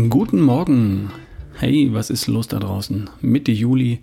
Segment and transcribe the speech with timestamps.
[0.00, 1.10] Morgen.
[1.54, 3.10] Hey, was ist los da draußen?
[3.20, 3.98] Mitte Juli,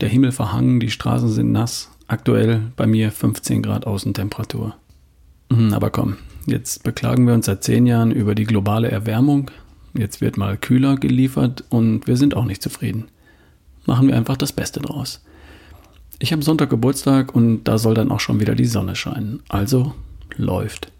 [0.00, 1.90] der Himmel verhangen, die Straßen sind nass.
[2.08, 4.76] Aktuell bei mir 15 Grad Außentemperatur.
[5.52, 9.50] Hm, aber komm, jetzt beklagen wir uns seit 10 Jahren über die globale Erwärmung.
[9.92, 13.08] Jetzt wird mal kühler geliefert und wir sind auch nicht zufrieden.
[13.84, 15.22] Machen wir einfach das Beste draus.
[16.18, 19.42] Ich habe Sonntag Geburtstag und da soll dann auch schon wieder die Sonne scheinen.
[19.50, 19.94] Also
[20.38, 20.90] läuft.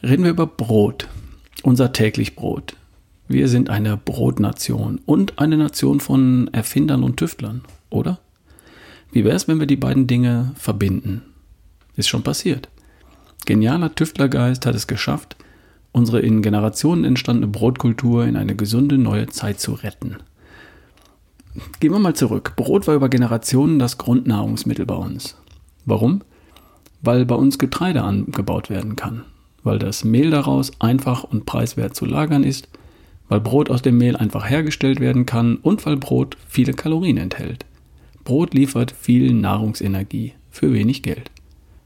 [0.00, 1.08] Reden wir über Brot.
[1.64, 2.76] Unser täglich Brot.
[3.28, 8.18] Wir sind eine Brotnation und eine Nation von Erfindern und Tüftlern, oder?
[9.12, 11.22] Wie wäre es, wenn wir die beiden Dinge verbinden?
[11.96, 12.68] Ist schon passiert.
[13.46, 15.36] Genialer Tüftlergeist hat es geschafft,
[15.92, 20.16] unsere in Generationen entstandene Brotkultur in eine gesunde neue Zeit zu retten.
[21.80, 22.54] Gehen wir mal zurück.
[22.56, 25.36] Brot war über Generationen das Grundnahrungsmittel bei uns.
[25.84, 26.22] Warum?
[27.02, 29.24] Weil bei uns Getreide angebaut werden kann
[29.68, 32.68] weil das Mehl daraus einfach und preiswert zu lagern ist,
[33.28, 37.64] weil Brot aus dem Mehl einfach hergestellt werden kann und weil Brot viele Kalorien enthält.
[38.24, 41.30] Brot liefert viel Nahrungsenergie für wenig Geld.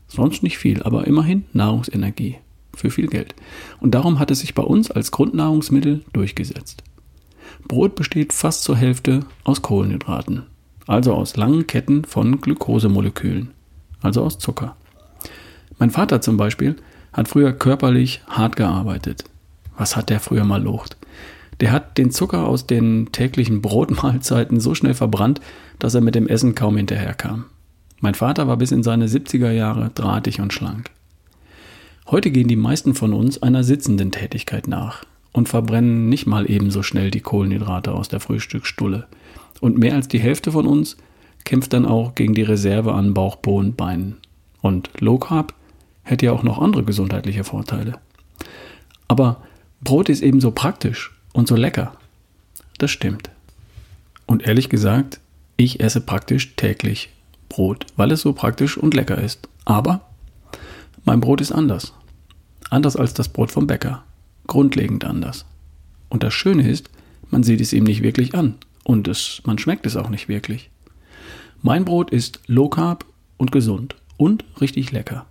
[0.08, 2.36] Sonst nicht viel, aber immerhin Nahrungsenergie
[2.74, 3.34] für viel Geld.
[3.80, 6.82] Und darum hat es sich bei uns als Grundnahrungsmittel durchgesetzt.
[7.68, 10.44] Brot besteht fast zur Hälfte aus Kohlenhydraten,
[10.86, 13.50] also aus langen Ketten von Glukosemolekülen,
[14.00, 14.76] also aus Zucker.
[15.78, 16.76] Mein Vater zum Beispiel
[17.12, 19.24] hat früher körperlich hart gearbeitet.
[19.76, 20.96] Was hat der früher mal locht?
[21.60, 25.40] Der hat den Zucker aus den täglichen Brotmahlzeiten so schnell verbrannt,
[25.78, 27.44] dass er mit dem Essen kaum hinterherkam.
[28.00, 30.90] Mein Vater war bis in seine 70er Jahre drahtig und schlank.
[32.10, 36.82] Heute gehen die meisten von uns einer sitzenden Tätigkeit nach und verbrennen nicht mal ebenso
[36.82, 39.06] schnell die Kohlenhydrate aus der Frühstücksstulle.
[39.60, 40.96] Und mehr als die Hälfte von uns
[41.44, 44.18] kämpft dann auch gegen die Reserve an Bauch, Po und Beinen.
[44.60, 45.54] Und Low Carb
[46.02, 48.00] hätte ja auch noch andere gesundheitliche Vorteile.
[49.08, 49.42] Aber
[49.80, 51.96] Brot ist eben so praktisch und so lecker.
[52.78, 53.30] Das stimmt.
[54.26, 55.20] Und ehrlich gesagt,
[55.56, 57.10] ich esse praktisch täglich
[57.48, 59.48] Brot, weil es so praktisch und lecker ist.
[59.64, 60.08] Aber
[61.04, 61.92] mein Brot ist anders.
[62.70, 64.04] Anders als das Brot vom Bäcker.
[64.46, 65.44] Grundlegend anders.
[66.08, 66.90] Und das Schöne ist,
[67.30, 68.56] man sieht es ihm nicht wirklich an.
[68.84, 70.70] Und es, man schmeckt es auch nicht wirklich.
[71.60, 73.04] Mein Brot ist low carb
[73.36, 75.26] und gesund und richtig lecker.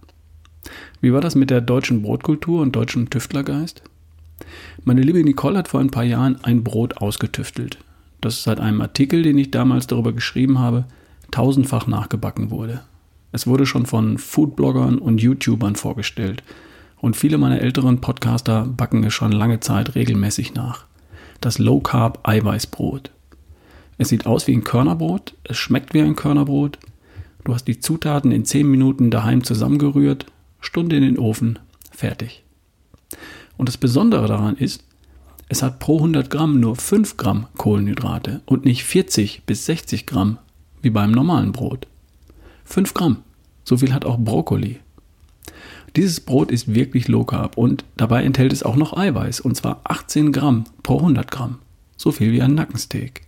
[1.01, 3.81] Wie war das mit der deutschen Brotkultur und deutschen Tüftlergeist?
[4.84, 7.78] Meine liebe Nicole hat vor ein paar Jahren ein Brot ausgetüftelt,
[8.19, 10.85] das seit einem Artikel, den ich damals darüber geschrieben habe,
[11.31, 12.81] tausendfach nachgebacken wurde.
[13.31, 16.44] Es wurde schon von Foodbloggern und YouTubern vorgestellt
[17.02, 20.85] und viele meiner älteren Podcaster backen es schon lange Zeit regelmäßig nach.
[21.41, 23.09] Das Low Carb Eiweißbrot.
[23.97, 26.78] Es sieht aus wie ein Körnerbrot, es schmeckt wie ein Körnerbrot.
[27.44, 30.28] Du hast die Zutaten in 10 Minuten daheim zusammengerührt,
[30.59, 31.58] Stunde in den Ofen,
[31.91, 32.44] fertig.
[33.57, 34.84] Und das Besondere daran ist,
[35.50, 40.38] es hat pro 100 Gramm nur 5 Gramm Kohlenhydrate und nicht 40 bis 60 Gramm
[40.81, 41.88] wie beim normalen Brot.
[42.63, 43.17] 5 Gramm,
[43.66, 44.79] so viel hat auch Brokkoli.
[45.97, 49.81] Dieses Brot ist wirklich low carb und dabei enthält es auch noch Eiweiß und zwar
[49.84, 51.59] 18 Gramm pro 100 Gramm,
[51.97, 53.23] so viel wie ein Nackensteak.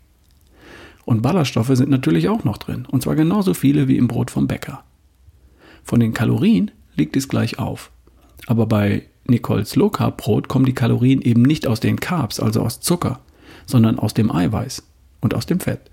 [1.04, 4.48] Und Ballaststoffe sind natürlich auch noch drin und zwar genauso viele wie im Brot vom
[4.48, 4.86] Bäcker.
[5.84, 7.92] Von den Kalorien liegt es gleich auf.
[8.48, 12.62] Aber bei Nicoles Low Carb Brot kommen die Kalorien eben nicht aus den Carbs, also
[12.62, 13.20] aus Zucker,
[13.66, 14.84] sondern aus dem Eiweiß
[15.22, 15.90] und aus dem Fett,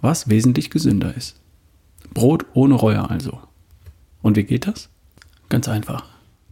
[0.00, 1.40] was wesentlich gesünder ist.
[2.12, 3.38] Brot ohne Reue also.
[4.22, 4.88] Und wie geht das?
[5.48, 6.04] Ganz einfach.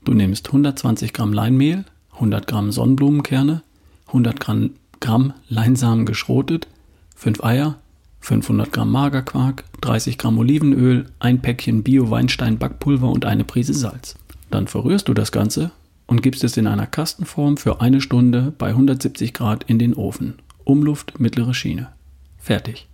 [0.04, 1.84] Du nimmst 120 Gramm Leinmehl,
[2.14, 3.62] 100 Gramm Sonnenblumenkerne,
[4.08, 6.66] 100 Gramm, Gramm Leinsamen geschrotet,
[7.14, 7.78] 5 Eier,
[8.20, 14.16] 500 Gramm Magerquark, 30 Gramm Olivenöl, ein Päckchen Bio-Weinstein-Backpulver und eine Prise Salz.
[14.50, 15.72] Dann verrührst du das Ganze
[16.12, 20.34] und gibst es in einer Kastenform für eine Stunde bei 170 Grad in den Ofen.
[20.62, 21.88] Umluft mittlere Schiene.
[22.36, 22.86] Fertig.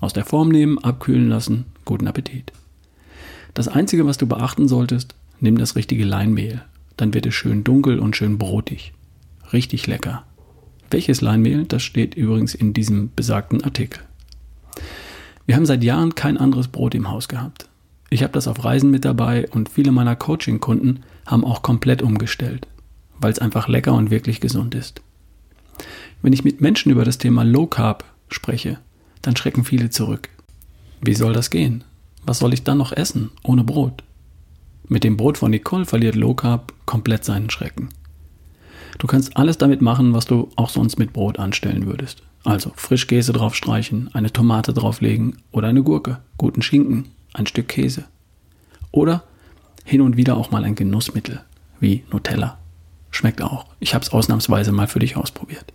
[0.00, 2.52] Aus der Form nehmen, abkühlen lassen, guten Appetit.
[3.54, 6.62] Das Einzige, was du beachten solltest, nimm das richtige Leinmehl.
[6.96, 8.92] Dann wird es schön dunkel und schön brotig.
[9.52, 10.22] Richtig lecker.
[10.92, 14.00] Welches Leinmehl, das steht übrigens in diesem besagten Artikel.
[15.44, 17.68] Wir haben seit Jahren kein anderes Brot im Haus gehabt.
[18.14, 22.68] Ich habe das auf Reisen mit dabei und viele meiner Coaching-Kunden haben auch komplett umgestellt,
[23.18, 25.02] weil es einfach lecker und wirklich gesund ist.
[26.22, 28.78] Wenn ich mit Menschen über das Thema Low Carb spreche,
[29.22, 30.28] dann schrecken viele zurück.
[31.00, 31.82] Wie soll das gehen?
[32.24, 34.04] Was soll ich dann noch essen ohne Brot?
[34.86, 37.88] Mit dem Brot von Nicole verliert Low Carb komplett seinen Schrecken.
[38.98, 42.22] Du kannst alles damit machen, was du auch sonst mit Brot anstellen würdest.
[42.44, 48.04] Also Frischkäse drauf streichen, eine Tomate drauflegen oder eine Gurke, guten Schinken, ein Stück Käse.
[48.90, 49.24] Oder
[49.84, 51.42] hin und wieder auch mal ein Genussmittel,
[51.78, 52.58] wie Nutella.
[53.10, 53.66] Schmeckt auch.
[53.78, 55.72] Ich habe es ausnahmsweise mal für dich ausprobiert.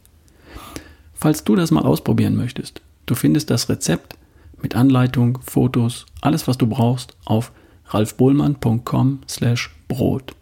[1.14, 4.18] Falls du das mal ausprobieren möchtest, du findest das Rezept
[4.62, 7.52] mit Anleitung, Fotos, alles was du brauchst auf
[7.88, 10.36] ralfbohlmann.com slash Brot.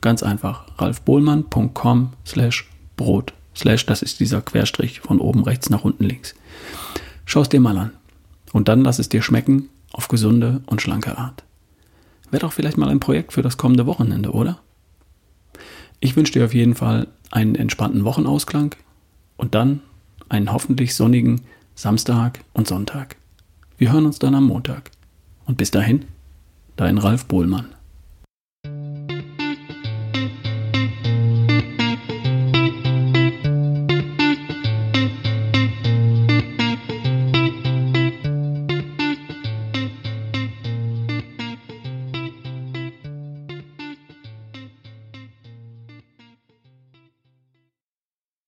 [0.00, 3.34] Ganz einfach, ralfbohlmann.com slash Brot.
[3.54, 6.34] Slash, das ist dieser Querstrich von oben rechts nach unten links.
[7.24, 7.92] Schau es dir mal an.
[8.52, 11.44] Und dann lass es dir schmecken auf gesunde und schlanke Art.
[12.30, 14.60] Wäre doch vielleicht mal ein Projekt für das kommende Wochenende, oder?
[16.00, 18.74] Ich wünsche dir auf jeden Fall einen entspannten Wochenausklang
[19.36, 19.80] und dann
[20.28, 21.42] einen hoffentlich sonnigen
[21.74, 23.16] Samstag und Sonntag.
[23.76, 24.90] Wir hören uns dann am Montag.
[25.44, 26.04] Und bis dahin,
[26.76, 27.66] dein Ralf Bohlmann.